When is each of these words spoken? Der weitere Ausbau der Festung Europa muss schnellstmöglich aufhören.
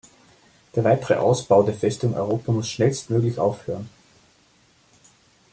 Der 0.73 0.83
weitere 0.83 1.13
Ausbau 1.17 1.61
der 1.61 1.75
Festung 1.75 2.15
Europa 2.17 2.51
muss 2.51 2.67
schnellstmöglich 2.71 3.37
aufhören. 3.37 3.87